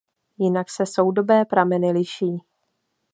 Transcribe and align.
Jinak 0.37 0.69
se 0.69 0.85
soudobé 0.85 1.45
prameny 1.45 1.91
liší. 1.91 2.41